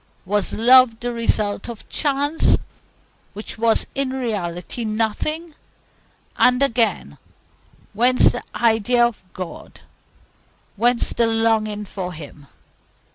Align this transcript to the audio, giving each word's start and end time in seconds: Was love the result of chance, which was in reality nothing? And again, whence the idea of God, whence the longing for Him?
Was 0.25 0.53
love 0.53 0.99
the 0.99 1.13
result 1.13 1.69
of 1.69 1.87
chance, 1.87 2.57
which 3.33 3.59
was 3.59 3.85
in 3.93 4.09
reality 4.13 4.83
nothing? 4.83 5.53
And 6.37 6.63
again, 6.63 7.19
whence 7.93 8.31
the 8.31 8.41
idea 8.55 9.05
of 9.05 9.23
God, 9.33 9.81
whence 10.75 11.13
the 11.13 11.27
longing 11.27 11.85
for 11.85 12.13
Him? 12.13 12.47